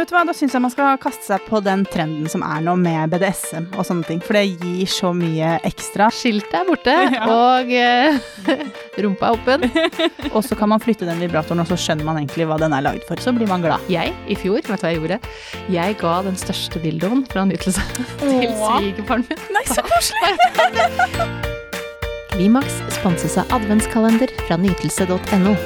[0.00, 2.62] vet du hva, da syns jeg man skal kaste seg på den trenden som er
[2.64, 4.20] nå med BDSM og sånne ting.
[4.24, 6.08] For det gir så mye ekstra.
[6.14, 7.26] Skiltet er borte, Ja.
[7.30, 8.18] og eh,
[9.04, 9.66] rumpa er åpen.
[10.36, 12.84] Og så kan man flytte den vibratoren, og så skjønner man egentlig hva den er
[12.84, 13.18] lagd for.
[13.22, 13.82] Så blir man glad.
[13.90, 15.18] Jeg, i fjor, vet du hva jeg gjorde?
[15.74, 17.82] Jeg ga den største dildoen fra nytelse
[18.20, 19.44] til svigerfaren min.
[19.56, 20.36] Nei, så koselig!
[22.30, 25.56] Klimaks sponses av adventskalender fra nytelse.no.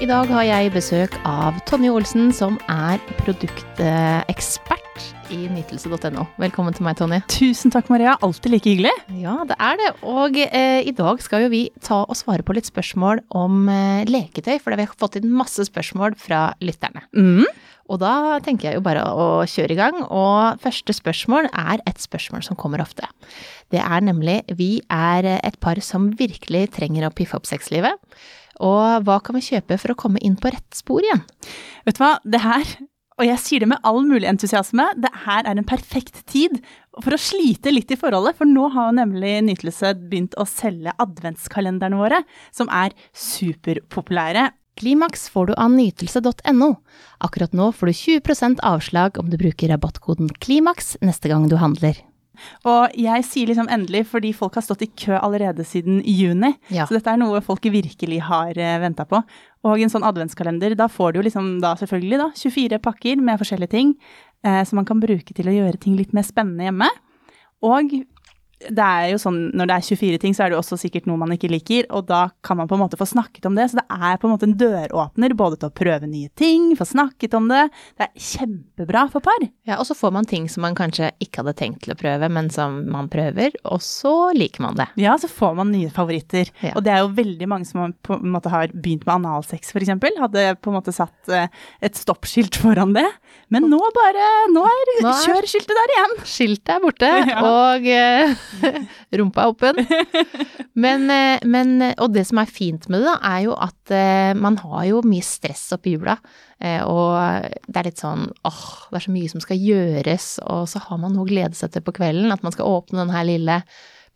[0.00, 6.24] I dag har jeg besøk av Tonje Olsen, som er produktekspert i nytelse.no.
[6.40, 7.18] Velkommen til meg, Tonje.
[7.28, 8.14] Tusen takk, Maria.
[8.24, 8.94] Alltid like hyggelig.
[9.20, 9.90] Ja, det er det.
[10.08, 14.08] Og eh, i dag skal jo vi ta og svare på litt spørsmål om eh,
[14.08, 17.04] leketøy, for vi har fått inn masse spørsmål fra lytterne.
[17.12, 17.44] Mm.
[17.92, 20.00] Og da tenker jeg jo bare å kjøre i gang.
[20.08, 23.04] Og første spørsmål er et spørsmål som kommer ofte.
[23.68, 28.00] Det er nemlig vi er et par som virkelig trenger å piffe opp sexlivet.
[28.60, 31.24] Og hva kan vi kjøpe for å komme inn på rett spor igjen?
[31.86, 32.74] Vet du hva, det her,
[33.20, 36.60] og jeg sier det med all mulig entusiasme, det her er en perfekt tid
[37.00, 42.00] for å slite litt i forholdet, for nå har nemlig Nytelse begynt å selge adventskalenderne
[42.00, 44.50] våre, som er superpopulære.
[44.80, 46.70] Klimaks får du av nytelse.no.
[47.20, 51.98] Akkurat nå får du 20% avslag om du bruker rabattkoden KLIMAKS neste gang du handler.
[52.68, 56.54] Og jeg sier liksom endelig fordi folk har stått i kø allerede siden juni.
[56.72, 56.86] Ja.
[56.88, 59.22] Så dette er noe folk virkelig har uh, venta på.
[59.68, 63.40] Og en sånn adventskalender, da får du jo liksom da selvfølgelig da 24 pakker med
[63.42, 63.90] forskjellige ting
[64.46, 66.88] eh, som man kan bruke til å gjøre ting litt mer spennende hjemme.
[67.66, 67.92] Og
[68.68, 71.06] det er jo sånn, når det er 24 ting, så er det jo også sikkert
[71.08, 73.70] noe man ikke liker, og da kan man på en måte få snakket om det.
[73.72, 76.84] Så det er på en måte en døråpner både til å prøve nye ting, få
[76.90, 77.62] snakket om det.
[77.96, 79.40] Det er kjempebra for par.
[79.68, 82.28] Ja, og så får man ting som man kanskje ikke hadde tenkt til å prøve,
[82.32, 84.88] men som man prøver, og så liker man det.
[85.00, 86.52] Ja, så får man nye favoritter.
[86.60, 86.74] Ja.
[86.76, 89.94] Og det er jo veldig mange som på en måte har begynt med analsex, f.eks.
[90.20, 91.48] Hadde på en måte satt eh,
[91.80, 93.06] et stoppskilt foran det.
[93.50, 96.14] Men nå bare Nå er, Nå er- kjørskiltet der igjen.
[96.28, 97.40] Skiltet er borte, Ja.
[97.46, 98.34] og eh,
[99.18, 99.80] rumpa er åpen.
[100.80, 104.32] Men, eh, men, og det som er fint med det, da, er jo at eh,
[104.38, 106.16] man har jo mye stress oppi jula.
[106.60, 107.16] Eh, og
[107.66, 111.00] det er litt sånn åh, det er så mye som skal gjøres, og så har
[111.02, 112.32] man noe å glede seg til på kvelden.
[112.34, 113.62] At man skal åpne den her lille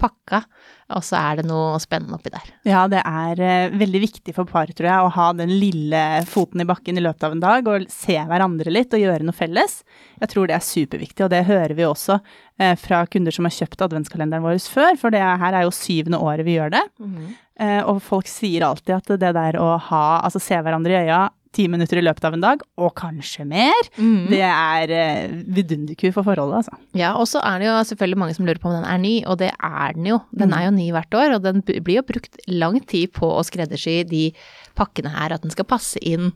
[0.00, 0.44] pakka,
[0.92, 2.48] og så er det noe spennende oppi der.
[2.68, 6.60] Ja, det er eh, veldig viktig for par, tror jeg, å ha den lille foten
[6.60, 9.78] i bakken i løpet av en dag, og se hverandre litt og gjøre noe felles.
[10.20, 13.56] Jeg tror det er superviktig, og det hører vi også eh, fra kunder som har
[13.56, 16.84] kjøpt adventskalenderen vår før, for det her er jo syvende året vi gjør det.
[17.62, 21.24] Eh, og folk sier alltid at det der å ha, altså se hverandre i øya
[21.54, 24.26] ti minutter i løpet av en dag, og kanskje mer, Mm.
[24.30, 26.78] det er uh, vidunderku for forholdet, altså.
[26.98, 29.14] Ja, og så er det jo selvfølgelig mange som lurer på om den er ny,
[29.26, 30.20] og det er den jo.
[30.34, 33.44] Den er jo ny hvert år, og den blir jo brukt lang tid på å
[33.46, 34.26] skreddersy de
[34.74, 36.32] pakkene her, at den skal passe inn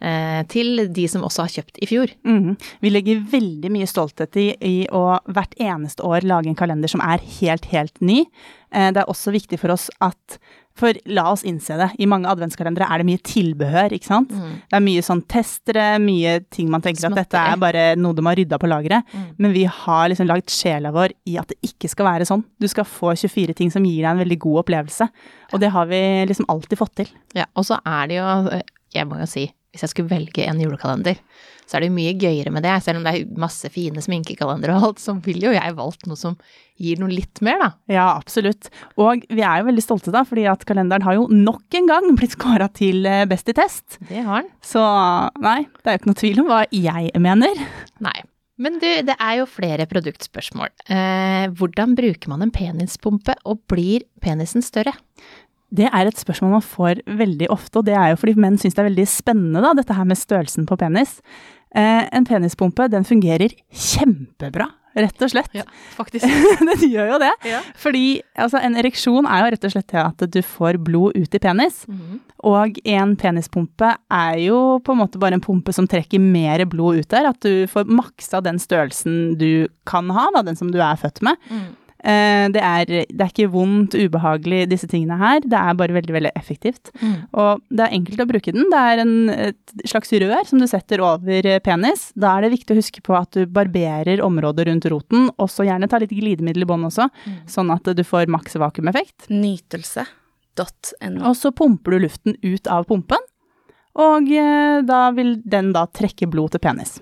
[0.00, 2.12] eh, til de som også har kjøpt i fjor.
[2.22, 2.54] Mm.
[2.84, 7.02] Vi legger veldig mye stolthet i, i å hvert eneste år lage en kalender som
[7.02, 8.22] er helt, helt ny.
[8.72, 10.38] Eh, det er også viktig for oss at
[10.80, 14.30] For la oss innse det, i mange adventskalendere er det mye tilbehør, ikke sant?
[14.70, 18.24] Det er mye sånn testere, mye ting man tenker at dette er bare noe de
[18.24, 19.04] har rydda på lageret.
[19.36, 22.46] Men vi har liksom lagd sjela vår i at det ikke skal være sånn.
[22.62, 25.10] Du skal få 24 ting som gir deg en veldig god opplevelse.
[25.52, 26.00] Og det har vi
[26.30, 27.12] liksom alltid fått til.
[27.36, 28.60] Ja, og så er det jo,
[28.94, 31.18] jeg må jo si, hvis jeg skulle velge en julekalender,
[31.70, 32.72] så er det jo mye gøyere med det.
[32.82, 36.18] Selv om det er masse fine sminkekalendere og alt, så ville jo jeg valgt noe
[36.18, 36.34] som
[36.80, 37.68] gir noe litt mer, da.
[37.92, 38.72] Ja, absolutt.
[38.98, 42.08] Og vi er jo veldig stolte da, fordi at kalenderen har jo nok en gang
[42.18, 44.00] blitt kåra til eh, best i test.
[44.10, 44.50] Det har den.
[44.64, 44.82] Så
[45.44, 47.64] nei, det er jo ikke noe tvil om hva jeg mener.
[48.02, 48.18] Nei.
[48.60, 50.72] Men du, det er jo flere produktspørsmål.
[50.92, 54.92] Eh, hvordan bruker man en penispumpe, og blir penisen større?
[55.70, 58.74] Det er et spørsmål man får veldig ofte, og det er jo fordi menn syns
[58.74, 61.20] det er veldig spennende, da, dette her med størrelsen på penis.
[61.70, 64.66] Eh, en penispumpe, den fungerer kjempebra,
[64.98, 65.52] rett og slett.
[65.54, 65.62] Ja,
[65.94, 66.26] faktisk.
[66.70, 67.30] den gjør jo det.
[67.46, 67.60] Ja.
[67.78, 68.04] Fordi
[68.34, 71.42] altså, en ereksjon er jo rett og slett det at du får blod ut i
[71.42, 71.84] penis.
[71.90, 72.18] Mhm.
[72.50, 77.02] Og en penispumpe er jo på en måte bare en pumpe som trekker mer blod
[77.02, 77.30] ut der.
[77.30, 81.22] At du får maksa den størrelsen du kan ha, da, den som du er født
[81.26, 81.38] med.
[81.52, 81.68] Mm.
[82.00, 85.42] Eh, det, er, det er ikke vondt, ubehagelig, disse tingene her.
[85.44, 86.92] Det er bare veldig, veldig effektivt.
[87.00, 87.16] Mm.
[87.42, 88.68] Og det er enkelt å bruke den.
[88.72, 92.08] Det er en, et slags rør som du setter over penis.
[92.16, 95.68] Da er det viktig å huske på at du barberer området rundt roten, og så
[95.68, 97.10] gjerne ta litt glidemiddel i bånn også,
[97.50, 99.28] sånn at du får maks vakuumeffekt.
[99.32, 101.20] Nytelse.no.
[101.28, 103.28] Og så pumper du luften ut av pumpen,
[104.00, 107.00] og eh, da vil den da trekke blod til penis.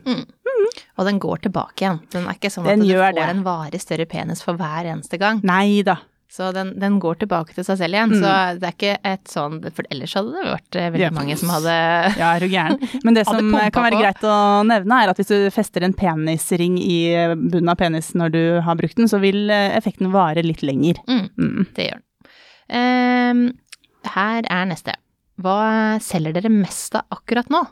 [0.99, 2.01] Og den går tilbake igjen.
[2.13, 3.27] Den er ikke sånn Den at du får det.
[3.33, 5.41] en varig større penis for hver eneste gang.
[5.47, 5.97] Nei da.
[6.31, 8.11] Så den, den går tilbake til seg selv igjen.
[8.13, 8.19] Mm.
[8.21, 11.11] Så det er ikke et sånn For ellers hadde det vært eh, veldig Ja.
[11.17, 11.77] mange som hadde
[12.21, 12.77] Ja, er du gæren.
[13.03, 13.39] Men det som
[13.73, 14.35] kan være greit å
[14.69, 16.99] nevne, er at hvis du fester en penisring i
[17.33, 21.01] bunnen av penis når du har brukt den, så vil eh, effekten vare litt lenger.
[21.09, 21.67] mm, Mm.
[21.75, 22.05] Det gjør den.
[22.69, 23.41] Um,
[24.13, 24.95] her er neste.
[25.41, 27.65] Hva selger dere mest av akkurat nå?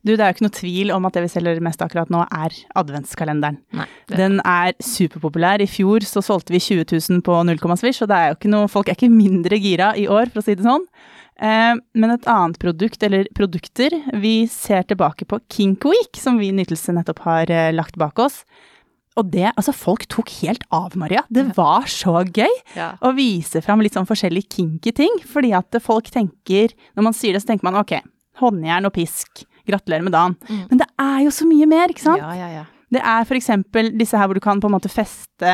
[0.00, 2.22] Du, det er jo ikke noe tvil om at det vi selger mest akkurat nå,
[2.24, 3.58] er adventskalenderen.
[3.76, 3.86] Nei.
[4.08, 5.60] Den er superpopulær.
[5.60, 8.52] I fjor så solgte vi 20 000 på 0, svisj, og det er jo ikke
[8.54, 10.86] noe, folk er ikke mindre gira i år, for å si det sånn.
[11.40, 16.48] Eh, men et annet produkt, eller produkter, vi ser tilbake på Kink Week, som vi
[16.48, 18.42] i Nytelse nettopp har eh, lagt bak oss.
[19.18, 21.26] Og det, altså folk tok helt av, Maria.
[21.28, 22.94] Det var så gøy ja.
[23.04, 27.36] å vise fram litt sånn forskjellige kinky ting, fordi at folk tenker, når man sier
[27.36, 27.98] det, så tenker man ok,
[28.40, 30.36] håndjern og pisk, gratulerer med dagen.
[30.50, 30.66] Mm.
[30.70, 32.22] Men det er jo så mye mer, ikke sant?
[32.22, 32.66] ja, ja, ja.
[32.90, 35.50] Det er eksempel disse her hvor du kan på en måte feste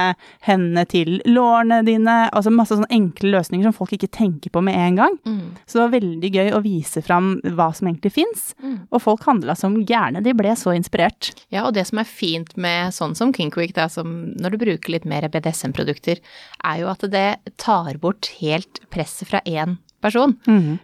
[0.46, 4.76] hendene til lårene dine, altså masse sånne enkle løsninger som folk ikke tenker på med
[4.80, 5.18] en gang.
[5.28, 5.50] Mm.
[5.66, 8.86] Så det var veldig gøy å vise fram hva som egentlig fins, Mm.
[8.90, 11.34] og folk handla som gærne, de ble så inspirert.
[11.52, 14.92] Ja, og det som er fint med sånn som Kinkweek, da, som når du bruker
[14.96, 16.20] litt mer BDSM-produkter,
[16.64, 20.37] er jo at det tar bort helt presset fra én person.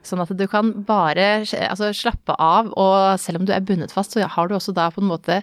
[0.06, 4.14] Sånn at du kan bare altså, slappe av, og selv om du er bundet fast,
[4.14, 5.43] så har du også da på en måte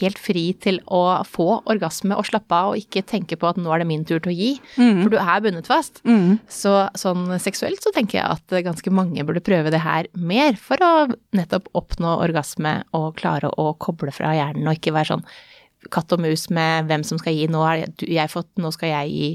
[0.00, 3.70] helt fri til å få orgasme og slappe av, og ikke tenke på at nå
[3.70, 6.00] er det min tur til å gi, for du er bundet fast.
[6.08, 6.38] Mm.
[6.50, 10.82] Så sånn seksuelt så tenker jeg at ganske mange burde prøve det her mer for
[10.82, 10.94] å
[11.36, 15.28] nettopp oppnå orgasme og klare å koble fra hjernen og ikke være sånn
[15.92, 19.12] katt og mus med hvem som skal gi, nå har jeg fått, nå skal jeg
[19.12, 19.28] gi.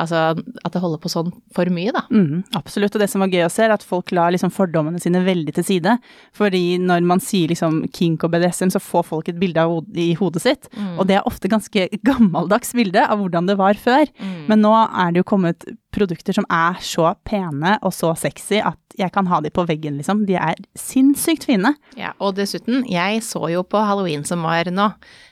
[0.00, 0.16] Altså
[0.64, 2.04] at det holder på sånn for mye, da.
[2.08, 5.00] Mm, absolutt, og det som var gøy å se, er at folk la liksom fordommene
[5.02, 5.98] sine veldig til side.
[6.36, 10.00] Fordi når man sier liksom kink og BDSM, så får folk et bilde av hod-
[10.00, 10.70] i hodet sitt.
[10.96, 14.08] Og det er ofte ganske gammeldags bilde av hvordan det var før.
[14.48, 18.78] Men nå er det jo kommet produkter som er så pene og så sexy at
[18.96, 20.22] jeg kan ha de på veggen, liksom.
[20.28, 21.74] De er sinnssykt fine.
[21.96, 24.86] Ja, og dessuten, jeg så jo på halloween som var nå,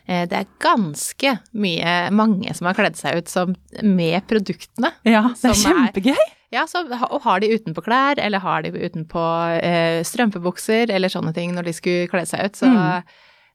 [0.08, 3.52] eh, det er ganske mye, mange som har kledd seg ut som
[3.84, 4.90] med produktene.
[5.06, 6.12] Ja, det er kjempegøy!
[6.16, 6.36] er-.
[6.50, 9.22] Ja, så, og har de utenpå klær, eller har de utenpå
[9.62, 12.56] eh, strømpebukser, eller sånne ting når de skulle kle seg ut.
[12.58, 13.04] Så Mm.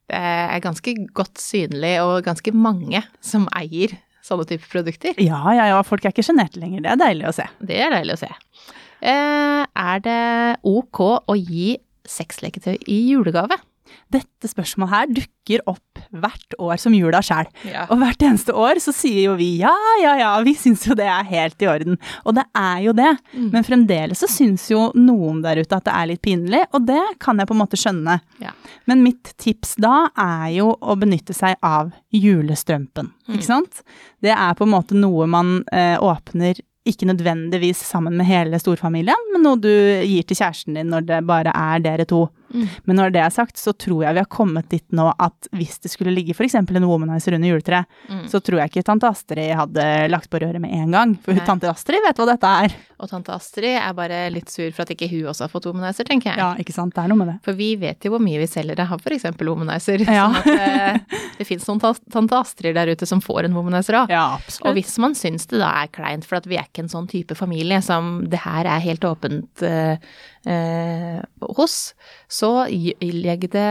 [0.08, 5.14] det er ganske godt synlig, og ganske mange som eier sånne typer produkter.
[5.20, 6.82] Ja, ja, ja, folk er ikke sjenerte lenger.
[6.86, 7.46] Det er deilig å se.
[7.60, 8.32] Det er deilig å se.
[9.06, 11.76] Eh, er det ok å gi
[12.08, 13.58] sexleketøy i julegave?
[14.14, 17.48] Dette spørsmålet her dukker opp hvert år som jula sjæl.
[17.70, 17.86] Ja.
[17.90, 21.08] Og hvert eneste år så sier jo vi ja, ja, ja, vi syns jo det
[21.10, 21.98] er helt i orden.
[22.26, 23.12] Og det er jo det.
[23.34, 23.50] Mm.
[23.54, 27.02] Men fremdeles så syns jo noen der ute at det er litt pinlig, og det
[27.24, 28.20] kan jeg på en måte skjønne.
[28.44, 28.52] Ja.
[28.86, 31.92] Men mitt tips da er jo å benytte seg av
[32.36, 33.34] julestrømpen, Mm.
[33.40, 33.80] ikke sant?
[34.22, 39.18] Det er på en måte noe man eh, åpner ikke nødvendigvis sammen med hele storfamilien,
[39.34, 39.72] men noe du
[40.06, 42.28] gir til kjæresten din når det bare er dere to.
[42.54, 42.68] Mm.
[42.86, 45.80] Men når det er sagt, så tror jeg vi har kommet dit nå at hvis
[45.84, 46.56] det skulle ligge f.eks.
[46.56, 48.28] en womanizer under juletreet, Mm.
[48.30, 51.16] så tror jeg ikke tante Astrid hadde lagt på røret med en gang.
[51.26, 51.46] For Nei.
[51.48, 52.76] tante Astrid vet hva dette er.
[53.02, 56.06] Og tante Astrid er bare litt sur for at ikke hun også har fått womanizer,
[56.08, 56.38] tenker jeg.
[56.40, 56.94] Ja, ikke sant.
[56.96, 57.38] Det er noe med det.
[57.44, 59.26] For vi vet jo hvor mye vi selger av f.eks.
[59.42, 60.06] womanizer.
[60.06, 60.28] Ja.
[60.46, 61.82] Sånn at det, det fins noen
[62.14, 64.14] tante Astrid der ute som får en womanizer òg.
[64.14, 66.92] Ja, Og hvis man syns det da er kleint, for at vi er ikke en
[66.94, 69.98] sånn type familie som det her er helt åpent eh,
[70.46, 71.20] eh,
[71.58, 71.96] hos,
[72.32, 73.66] så legg det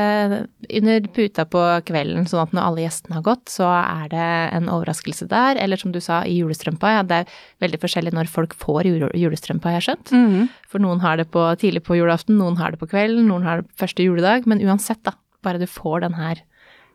[0.69, 4.29] under puta på kvelden, sånn at når alle gjestene har gått, så er det
[4.59, 5.61] en overraskelse der.
[5.63, 6.97] Eller som du sa, i julestrømpa.
[6.99, 10.11] Ja, det er veldig forskjellig når folk får julestrømpa, jeg har jeg skjønt.
[10.13, 10.49] -hmm.
[10.69, 13.63] For noen har det på, tidlig på julaften, noen har det på kvelden, noen har
[13.63, 14.47] det første juledag.
[14.47, 15.13] Men uansett, da,
[15.43, 16.43] bare du får den her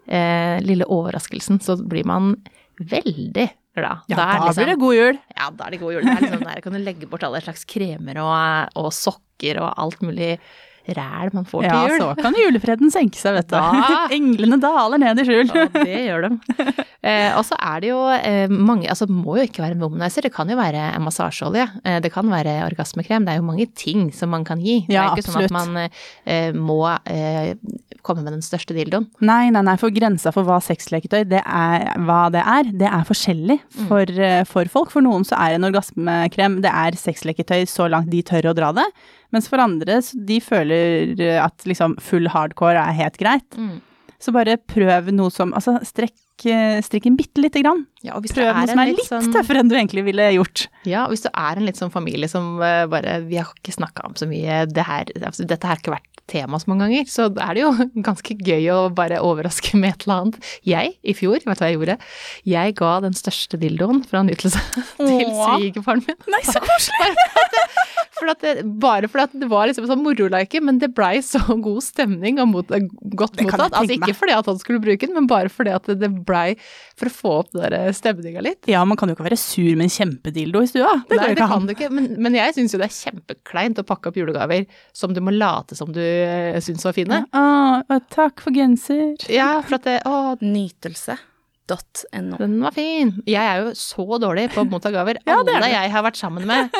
[0.07, 2.35] eh, lille overraskelsen, så blir man
[2.79, 4.01] veldig glad.
[4.07, 5.19] Ja, Da da liksom- blir det god jul.
[5.37, 6.01] ja, da er det god jul.
[6.03, 9.73] Det er liksom der kan du legge bort alle slags kremer og, og sokker og
[9.77, 10.39] alt mulig
[10.89, 11.99] ræl man får Ja, til jul.
[12.01, 13.55] så kan julefreden senke seg, vet du.
[13.55, 14.07] Da.
[14.17, 15.51] Englene daler ned i skjul.
[15.53, 16.85] Ja, det gjør de.
[17.03, 19.83] Eh, og så er det jo eh, mange Altså, det må jo ikke være en
[19.85, 20.21] womanizer.
[20.25, 21.67] Det kan jo være en massasjeolje.
[21.85, 23.23] Eh, det kan være orgasmekrem.
[23.27, 24.79] Det er jo mange ting som man kan gi.
[24.89, 25.51] Ja, det er ikke absolutt.
[25.51, 25.89] sånn at man
[26.25, 27.53] eh, må eh,
[28.05, 29.07] komme med den største dildoen.
[29.25, 33.07] Nei, nei, nei, for grensa for hva sexleketøy det er, hva det er, det er
[33.07, 34.47] forskjellig for, mm.
[34.49, 34.93] for folk.
[34.95, 38.71] For noen så er en orgasmekrem det er sexleketøy så langt de tør å dra
[38.75, 38.87] det.
[39.35, 43.59] Mens for andre, så de føler eh, at liksom full hardcore er helt greit.
[43.59, 43.77] Mm.
[44.19, 46.17] Så bare prøv noe som Altså, strekk,
[46.49, 47.85] eh, en bitte lite grann.
[48.03, 50.67] Ja, og hvis Prøv noe som er litt sånn- tøffere enn du egentlig ville gjort.
[50.85, 54.05] Ja, og hvis du er en litt sånn familie som bare Vi har ikke snakka
[54.05, 57.27] om så mye det her, altså, Dette har ikke vært tema så mange ganger, så
[57.29, 57.71] er det jo
[58.07, 60.51] ganske gøy å bare overraske med et eller annet.
[60.67, 61.97] Jeg, i fjor, vet du hva jeg gjorde?
[62.49, 64.61] Jeg ga den største dildoen fra nytelse
[64.99, 66.19] til svigerfaren min.
[66.29, 67.13] Nei, så koselig!
[68.19, 72.39] For det, bare fordi det var liksom sånn moroleike men det blei så god stemning
[72.43, 72.73] og mot,
[73.17, 73.71] godt mottatt.
[73.71, 76.53] Altså ikke fordi at han skulle bruke den, men bare fordi at det blei
[76.99, 78.69] for å få opp den stemninga litt.
[78.69, 80.97] Ja, man kan jo ikke være sur med en kjempedildo i stua.
[81.09, 83.87] Det Nei, det kan du ikke, men, men jeg syns jo det er kjempekleint å
[83.87, 87.23] pakke opp julegaver som du må late som du uh, syns var fine.
[87.33, 89.15] Ja, å, takk for genser.
[89.31, 90.37] Ja, for at det, å,
[91.69, 92.37] Nytelse.no.
[92.39, 93.11] den var fin.
[93.29, 95.19] Jeg er jo så dårlig på å motta gaver.
[95.29, 96.73] Ja, Alle jeg har vært sammen med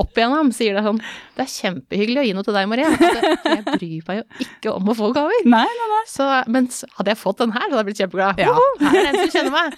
[0.00, 0.98] opp igjennom, sier det sånn
[1.36, 2.88] Det er kjempehyggelig å gi noe til deg, Marie.
[2.88, 5.44] Altså, jeg bryr meg jo ikke om å få gaver.
[5.46, 6.00] Nei, nei, nei.
[6.10, 8.42] Så, men hadde jeg fått den her, så hadde jeg blitt kjempeglad.
[8.42, 8.56] Ja.
[8.82, 9.68] Her er det en som kjenner meg.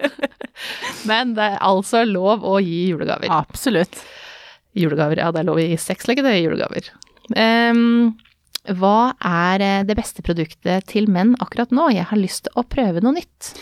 [1.10, 3.28] men det er altså lov å gi julegaver.
[3.40, 4.00] Absolutt.
[4.78, 6.92] Julegaver, ja det er lov å gi sexleggede julegaver.
[7.38, 8.14] Ehm,
[8.68, 11.88] hva er eh, det beste produktet til menn akkurat nå?
[11.94, 13.54] Jeg har lyst til å prøve noe nytt.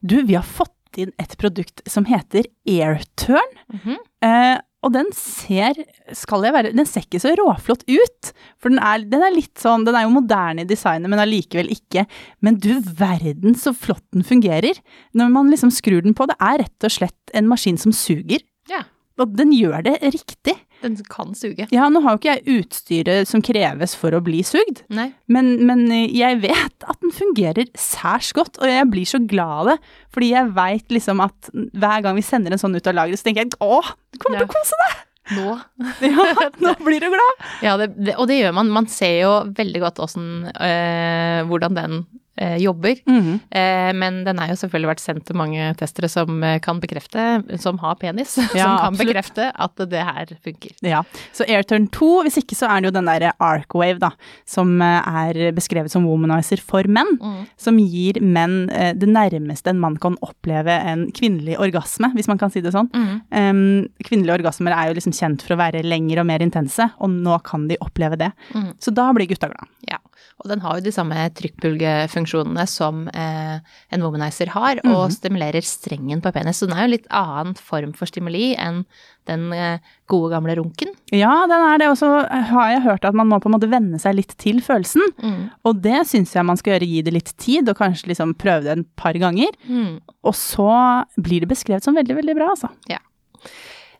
[0.00, 3.54] Du, vi har fått inn et produkt som heter Airturn.
[3.70, 4.02] Mhm.
[4.26, 5.76] Eh, og den ser,
[6.16, 8.30] skal jeg være, den ser ikke så råflott ut.
[8.56, 11.68] For den er, den er litt sånn, den er jo moderne i designet, men allikevel
[11.74, 12.06] ikke.
[12.40, 14.80] Men du verden så flott den fungerer.
[15.12, 18.40] Når man liksom skrur den på, det er rett og slett en maskin som suger.
[18.72, 18.86] Ja.
[19.20, 20.56] Og den gjør det riktig.
[20.80, 21.66] Den kan suge.
[21.74, 24.82] Ja, nå har jo ikke jeg utstyret som kreves for å bli sugd.
[24.92, 25.10] Nei.
[25.30, 29.70] Men, men jeg vet at den fungerer særs godt, og jeg blir så glad av
[29.72, 29.76] det.
[30.14, 33.28] Fordi jeg veit liksom at hver gang vi sender en sånn ut av lageret, så
[33.28, 34.98] tenker jeg åh, du kommer til å kose deg!
[35.30, 35.58] Nå.
[36.10, 36.24] Ja,
[36.64, 37.44] nå blir du glad!
[37.64, 38.72] Ja, det, det, og det gjør man.
[38.72, 42.00] Man ser jo veldig godt åssen øh, hvordan den
[42.40, 42.96] eh, jobber.
[43.06, 47.24] Eh, men den er jo selvfølgelig vært sendt til mange testere som eh, kan bekrefte,
[47.60, 49.02] som har penis, Ja, som kan absolutt.
[49.12, 50.74] bekrefte at det her funker.
[50.86, 51.02] Ja,
[51.36, 54.12] så Airturn 2, hvis ikke så er det jo den der Arcwave da,
[54.48, 57.42] som eh, er beskrevet som womanizer for menn, Mm.
[57.60, 62.38] som gir menn eh, det nærmeste en mann kan oppleve en kvinnelig orgasme, hvis man
[62.40, 62.88] kan si det sånn.
[62.94, 63.16] Mm.
[63.30, 63.60] Um,
[64.06, 67.36] kvinnelige orgasmer er jo liksom kjent for å være lengre og mer intense, og nå
[67.46, 68.30] kan de oppleve det.
[68.54, 68.70] Mm.
[68.80, 69.68] Så da blir gutta glad.
[69.90, 69.98] Ja,
[70.40, 73.58] og den har jo de samme trykkbulgefunksjonene som eh,
[73.92, 75.14] en womanizer har, og Mhm.
[75.18, 76.58] stimulerer strengen på penis.
[76.62, 78.84] Så den er jo litt annen form for stimuli enn
[79.28, 79.78] den eh,
[80.08, 80.88] gode gamle runken.
[81.12, 83.70] Ja, den er det, og så har jeg hørt at man må på en måte
[83.70, 85.02] venne seg litt til følelsen.
[85.22, 85.50] Mm.
[85.64, 88.64] Og det syns jeg man skal gjøre, gi det litt tid, og kanskje liksom prøve
[88.64, 89.52] det en par ganger.
[89.68, 90.00] Mm.
[90.24, 92.72] Og så blir det beskrevet som veldig, veldig bra, altså.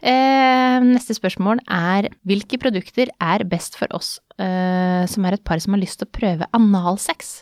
[0.02, 5.60] Eh, neste spørsmål er hvilke produkter er best for oss eh, som er et par
[5.62, 7.40] som har lyst til å prøve analsex?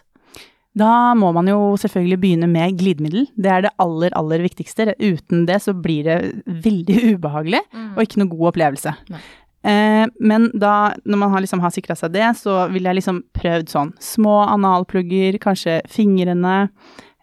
[0.79, 3.27] Da må man jo selvfølgelig begynne med glidemiddel.
[3.35, 4.93] Det er det aller, aller viktigste.
[5.01, 7.63] Uten det så blir det veldig ubehagelig,
[7.97, 8.95] og ikke noe god opplevelse.
[9.67, 13.23] Eh, men da, når man har, liksom, har sikra seg det, så vil jeg liksom
[13.37, 16.69] prøvd sånn små analplugger, kanskje fingrene,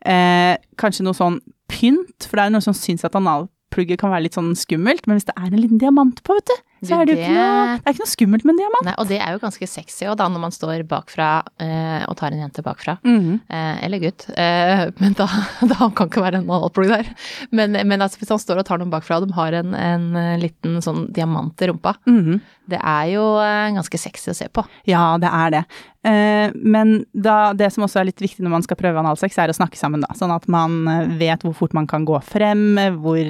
[0.03, 1.39] eh, kanskje noe sånn
[1.71, 5.07] pynt, for det er jo noen som syns at analplugger kan være litt sånn skummelt,
[5.07, 7.35] men hvis det er en liten diamant på, vet du, så er det jo ikke
[7.35, 8.85] noe, det ikke noe skummelt med en diamant.
[8.89, 11.29] Nei, og det er jo ganske sexy òg, da, når man står bakfra
[11.63, 12.97] eh, og tar en jente bakfra.
[13.05, 13.39] Mhm.
[13.49, 14.27] Eh, eller gutt.
[14.35, 15.29] Eh, men da,
[15.71, 17.09] da kan ikke være en analplugg der.
[17.55, 20.05] Men, men altså, hvis han står og tar noen bakfra, og de har en, en
[20.19, 22.41] eh, liten sånn diamant i rumpa, Mhm.
[22.69, 24.63] det er jo eh, ganske sexy å se på.
[24.89, 25.63] Ja, det er det.
[26.05, 29.49] Eh, men da, det som også er litt viktig når man skal prøve analsex, er
[29.49, 30.13] å snakke sammen, da.
[30.17, 30.83] Sånn at man
[31.17, 33.21] vet hvor fort man kan gå frem, hvor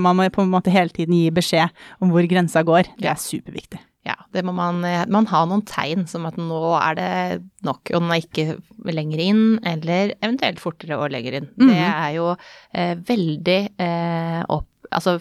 [0.00, 1.68] Man må på en måte hele tiden gi beskjed
[2.00, 2.83] om hvor grensa går.
[2.98, 3.80] Det er superviktig.
[4.04, 7.88] Ja, det må man eh, Man ha noen tegn som at nå er det nok,
[7.94, 8.58] og den er ikke
[8.92, 11.48] lenger inn, eller eventuelt fortere og lenger inn.
[11.56, 11.94] Det Mhm.
[11.94, 12.36] er jo
[12.74, 15.16] eh, veldig eh, opp Altså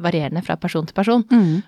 [0.00, 1.24] varierende fra person til person.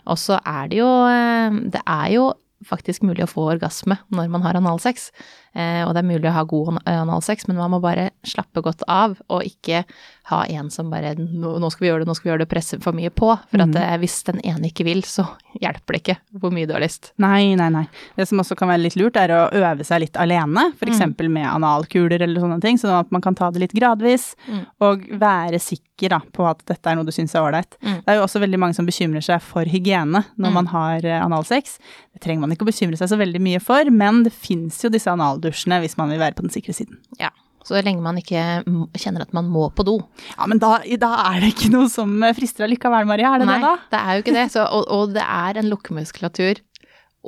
[0.06, 2.32] Og så er det jo eh, Det er jo
[2.64, 5.10] faktisk mulig å få orgasme når man har analsex.
[5.54, 8.82] Eh, og det er mulig å ha god analsex, men man må bare slappe godt
[8.88, 9.84] av, og ikke
[10.30, 12.78] ha en som bare nå, skal vi gjøre det, nå skal vi gjøre det', presse
[12.82, 13.34] for mye på.
[13.50, 13.76] For at Mhm.
[13.76, 15.26] eh, hvis den ene ikke vil, så
[15.60, 17.10] hjelper det ikke hvor mye du har lyst.
[17.18, 17.88] Nei, nei, nei.
[18.16, 20.94] Det som også kan være litt lurt, er å øve seg litt alene, f.eks.
[21.00, 24.66] eksempel med analkuler eller sånne ting, sånn at man kan ta det litt gradvis, Mm.
[24.80, 27.76] og være sikker da, på at dette er noe du syns er ålreit.
[27.82, 27.96] Mm.
[28.04, 30.52] Det er jo også veldig mange som bekymrer seg for hygiene når Mm.
[30.54, 31.78] man har eh, analsex.
[32.14, 34.88] Det trenger man ikke å bekymre seg så veldig mye for, men det fins jo
[34.88, 35.06] disse
[35.40, 37.00] analdusjene hvis man vil være på den sikre siden.
[37.20, 37.30] Ja.
[37.66, 38.62] Så lenge man ikke
[38.96, 39.98] kjenner at man må på do.
[40.32, 43.50] Ja, men da, da er det ikke noe som eh, frister allikevel, Maria, er det
[43.50, 43.74] Nei, det da?
[43.92, 44.46] det er jo ikke det.
[44.54, 46.62] Så, og, og det er en lukkemuskulatur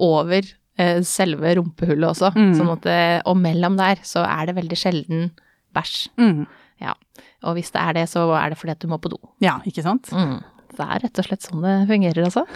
[0.09, 0.41] over
[0.81, 2.33] eh, selve rumpehullet også.
[2.37, 2.55] Mm.
[2.57, 2.91] Sånn at
[3.29, 5.29] og mellom der så er det veldig sjelden
[5.77, 5.99] bæsj.
[6.21, 6.47] Mm.
[6.83, 6.97] Ja.
[7.45, 9.21] Og hvis det er det, så er det fordi at du må på do.
[9.45, 10.09] Ja, ikke sant?
[10.17, 10.41] Mm.
[10.73, 12.47] Det er rett og slett sånn det fungerer, altså.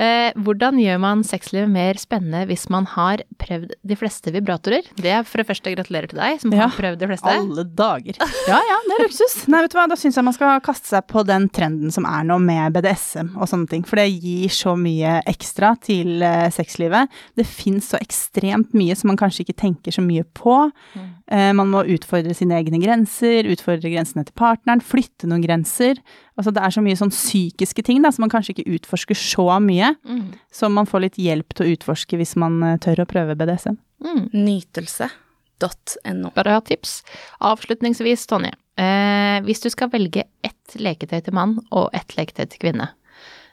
[0.00, 4.86] Eh, hvordan gjør man sexlivet mer spennende hvis man har prøvd de fleste vibratorer?
[4.96, 6.68] Det er for det første gratulerer til deg, som Ja.
[6.68, 7.34] har prøvd de fleste.
[7.34, 8.16] Alle dager.
[8.50, 9.34] Ja ja, det er luksus.
[9.52, 12.06] Nei, vet du hva, da syns jeg man skal kaste seg på den trenden som
[12.08, 13.84] er nå med BDSM og sånne ting.
[13.86, 17.12] For det gir så mye ekstra til eh, sexlivet.
[17.36, 20.56] Det fins så ekstremt mye som man kanskje ikke tenker så mye på.
[20.96, 21.10] Mm.
[21.30, 26.00] Eh, man må utfordre sine egne grenser, utfordre grensene til partneren, flytte noen grenser.
[26.34, 29.46] Altså det er så mye sånn psykiske ting da, som man kanskje ikke utforsker så
[29.62, 30.32] mye, Mm.
[30.50, 33.78] som man får litt hjelp til å utforske hvis man eh, tør å prøve BDSM.
[34.02, 34.30] Mm.
[34.34, 36.32] Nytelse.no.
[36.34, 37.02] ha tips.
[37.40, 38.52] Avslutningsvis, Tonje.
[38.76, 42.90] Eh, hvis du skal velge ett leketøy til mann og ett leketøy til kvinne,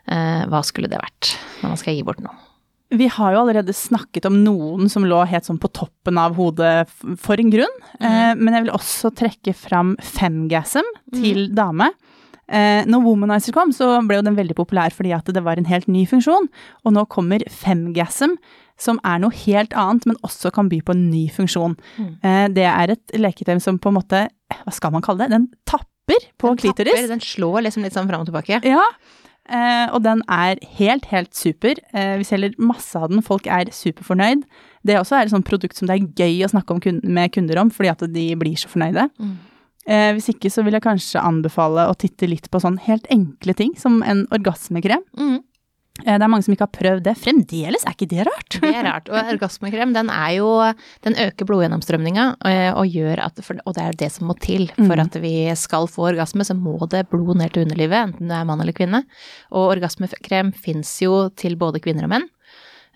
[0.07, 2.46] eh, hva skulle det vært når man skal gi bort noe?
[2.89, 6.85] Vi har jo allerede snakket om noen som lå helt sånn på toppen av hodet
[7.19, 11.89] for en grunn, eh, men jeg vil også trekke fram femgasm til dame.
[12.47, 15.67] Eh, når Womanizer kom, så ble jo den veldig populær fordi at det var en
[15.67, 16.47] helt ny funksjon,
[16.87, 18.37] og nå kommer femgasm,
[18.79, 21.75] som er noe helt annet, men også kan by på en ny funksjon.
[21.97, 22.09] Mm.
[22.23, 24.27] Eh, det er et leketøy som på en måte,
[24.61, 27.01] hva skal man kalle det, den tapper på Den klitoris.
[27.01, 28.61] tapper, Den slår liksom litt sånn fram og tilbake.
[28.63, 28.85] Ja,
[29.95, 31.79] og den er helt, helt super.
[31.93, 34.43] Eh, vi selger masse av den, folk er superfornøyd.
[34.87, 37.33] Det også er et sånt produkt som det er gøy å snakke om kun med
[37.35, 39.07] kunder om, fordi at de blir så fornøyde.
[39.19, 39.35] Mm.
[39.87, 43.55] Eh, hvis ikke så vil jeg kanskje anbefale å titte litt på sånn helt enkle
[43.55, 45.03] ting, som en orgasmekrem.
[45.15, 45.37] Mm.
[46.05, 47.15] Eh, det er mange som ikke har prøvd det.
[47.17, 48.57] Fremdeles, er ikke det rart?
[48.61, 49.09] Det er rart.
[49.09, 50.49] Og orgasmekrem, den er jo
[51.03, 54.95] Den øker blodgjennomstrømninga, eh, og gjør at Og det er det som må til for
[54.97, 55.03] Mm.
[55.05, 58.45] at vi skal få orgasme, så må det blod ned til underlivet, enten du er
[58.45, 59.03] mann eller kvinne.
[59.51, 62.29] Og orgasmekrem fins jo til både kvinner og menn.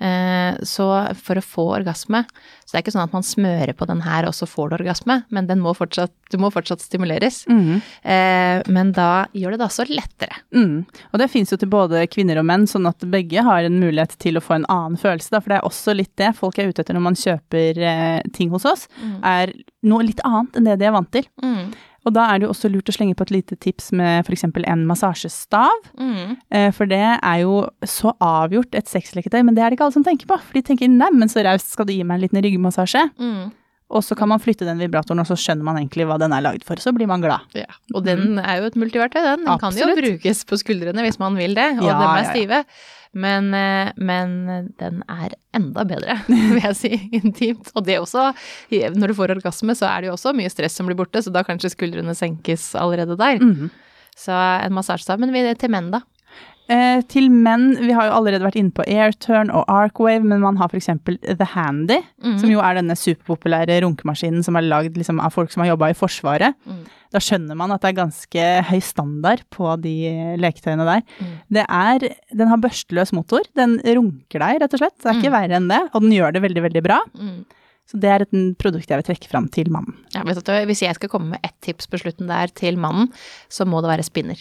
[0.02, 0.86] Eh, Så
[1.22, 2.24] for å få orgasme
[2.66, 4.76] Så det er ikke sånn at man smører på den her, og så får du
[4.80, 7.44] orgasme, men den må fortsatt, du må fortsatt stimuleres.
[7.48, 7.82] Mhm.
[8.04, 10.40] Eh, Men da gjør det det også lettere.
[10.56, 10.86] Mm.
[11.14, 14.18] Og det fins jo til både kvinner og menn, sånn at begge har en mulighet
[14.18, 15.30] til å få en annen følelse.
[15.30, 15.40] Da.
[15.42, 18.50] For det er også litt det folk er ute etter når man kjøper eh, ting
[18.50, 18.88] hos oss,
[19.24, 19.54] er
[19.84, 21.26] noe litt annet enn det de er vant til.
[21.44, 21.74] Mm.
[22.06, 24.48] Og da er det jo også lurt å slenge på et lite tips med f.eks.
[24.50, 25.90] en massasjestav.
[26.00, 26.38] Mm.
[26.50, 30.00] Eh, For det er jo så avgjort et sexleketøy, men det er det ikke alle
[30.00, 30.40] som tenker på.
[30.42, 33.12] For de tenker 'neimen, så raust, skal du gi meg en liten ryggmassasje'?
[33.20, 33.52] Mm.
[33.92, 36.46] Og så kan man flytte den vibratoren, og så skjønner man egentlig hva den er
[36.46, 36.80] lagd for.
[36.80, 37.44] Så blir man glad.
[37.58, 39.46] Ja, og den er jo et multiverktøy, den.
[39.48, 42.64] Den kan jo brukes på skuldrene hvis man vil det, og Ja, dem er stive.
[43.12, 47.72] Men, eh, men den er enda bedre, vil jeg si, intimt.
[47.76, 48.30] Og det også,
[48.72, 51.34] når du får orgasme, så er det jo også mye stress som blir borte, så
[51.34, 53.44] da kanskje skuldrene senkes allerede der.
[53.44, 53.72] Mhm.
[54.22, 55.20] Så en massasjestav.
[55.20, 56.02] Men til menn, da?
[56.72, 60.56] Eh, til menn, vi har jo allerede vært inne på Airturn og Arcwave, men man
[60.62, 60.88] har f.eks.
[61.28, 62.38] The Handy, mm.
[62.40, 65.92] som jo er denne superpopulære runkemaskinen som er lagd liksom, av folk som har jobba
[65.92, 66.56] i Forsvaret.
[66.64, 66.84] Mm.
[67.12, 69.96] Da skjønner man at det er ganske høy standard på de
[70.40, 71.02] leketøyene der.
[71.20, 71.34] Mm.
[71.58, 72.06] Det er,
[72.40, 74.96] den har børsteløs motor, den runker deg rett og slett.
[75.02, 75.40] Det er ikke Mm.
[75.42, 77.02] verre enn det, og den gjør det veldig, veldig bra.
[77.20, 77.42] Mm.
[77.92, 79.98] Så det er et produkt jeg vil trekke fram til mannen.
[80.16, 83.12] Ja, vet du, hvis jeg skal komme med ett tips på slutten der til mannen,
[83.52, 84.40] så må det være spinner.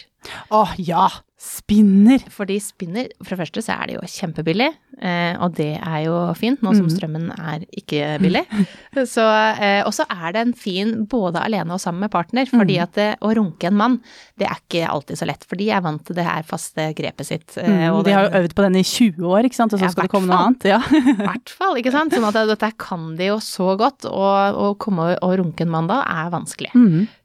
[0.51, 1.09] Å ja!
[1.41, 2.21] Spinner!
[2.29, 4.67] Fordi spinner, for det første så er det jo kjempebillig,
[5.01, 6.91] eh, og det er jo fint, nå som Mhm.
[6.93, 8.43] strømmen er ikke billig.
[9.09, 9.23] Så,
[9.57, 12.83] eh, og så er det en fin både alene og sammen med partner, fordi Mhm.
[12.83, 13.95] at det, å runke en mann,
[14.37, 17.25] det er ikke alltid så lett, for de er vant til det her faste grepet
[17.25, 17.57] sitt.
[17.57, 19.83] eh, Mm, de har jo øvd på den i 20 år, ikke sant, og så
[19.85, 20.63] Ja, skal det komme noe annet.
[20.69, 20.77] Ja.
[20.93, 22.13] I hvert fall, ikke sant?
[22.13, 25.87] Sånn at dette kan de jo så godt, og å komme og runke en mann
[25.89, 26.69] da er vanskelig.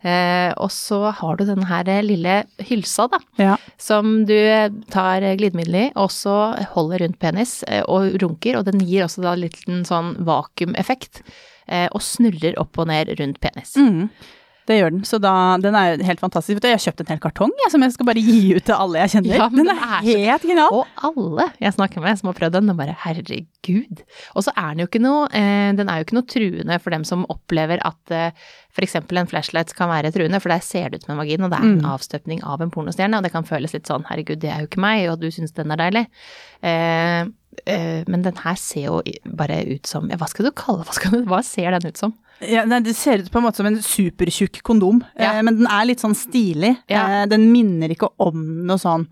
[0.02, 2.44] Eh, og så har du den her lille
[2.86, 3.56] hylsa, da, ja.
[3.78, 4.38] som du
[4.92, 9.26] tar glidemiddel i, og så holder rundt penis eh, og runker, og den gir også
[9.26, 11.22] da en sånn vakuumeffekt,
[11.66, 13.76] eh, og snurrer opp og ned rundt penis.
[13.76, 14.10] Mhm.
[14.66, 16.58] Det gjør den, så da, den er jo helt fantastisk.
[16.64, 19.04] Jeg har kjøpt en hel kartong jeg, som jeg skal bare gi ut til alle
[19.04, 19.36] jeg kjenner.
[19.38, 20.74] Ja, men den den er, er helt genial.
[20.74, 24.02] Og alle jeg snakker med som har prøvd den, de bare herregud.
[24.34, 26.90] Og så er den jo ikke noe, eh, den er jo ikke noe truende for
[26.96, 30.98] dem som opplever at eh, eksempel en flashlight kan være truende, for der ser det
[31.00, 31.86] ut som en vagin, og det er en Mm.
[31.94, 34.82] avstøpning av en pornostjerne, og det kan føles litt sånn herregud, det er jo ikke
[34.84, 36.06] meg, og du syns den er deilig.
[36.62, 37.22] Eh,
[37.66, 39.02] eh, men den her ser jo
[39.38, 41.96] bare ut som, ja, hva skal du kalle hva, skal du, hva ser den ut
[42.00, 42.14] som?
[42.44, 45.32] Ja, nei, det ser ut på en måte som en supertjukk kondom, Ja.
[45.38, 46.76] eh, men den er litt sånn stilig.
[46.88, 47.22] Ja.
[47.22, 49.06] Eh, den minner ikke om noe sånn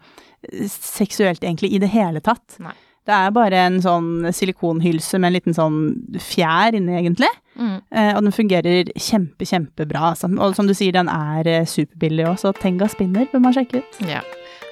[0.52, 2.58] eh, seksuelt egentlig i det hele tatt.
[2.60, 2.74] Nei.
[3.04, 5.80] Det er bare en sånn silikonhylse med en liten sånn
[6.24, 7.28] fjær inni, egentlig.
[7.58, 7.82] Mm.
[7.92, 10.14] Eh, og den fungerer kjempe, kjempebra.
[10.14, 10.30] Altså.
[10.40, 13.82] Og som du sier, den er eh, superbillig også, så Tenga spinner bør man sjekke
[13.82, 14.00] ut.
[14.08, 14.22] Ja.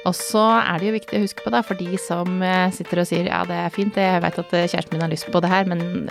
[0.08, 3.02] Og så er det jo viktig å huske på, da, for de som eh, sitter
[3.02, 5.42] og sier ja, det er fint, jeg vet at eh, kjæresten min har lyst på
[5.42, 6.08] det her, men,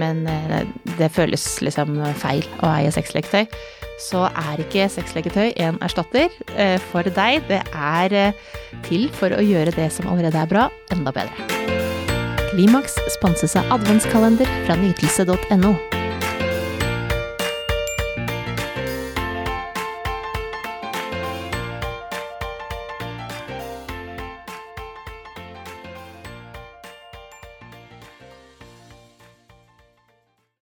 [0.00, 0.66] men eh,
[0.98, 3.46] det føles liksom feil å eie sexleketøy,
[4.02, 6.32] så er ikke sexleketøy en erstatter
[6.90, 7.44] for deg.
[7.46, 8.34] Det er
[8.88, 11.48] til for å gjøre det som allerede er bra, enda bedre.
[12.52, 16.01] Klimaks sponses av adventskalender fra nytelse.no.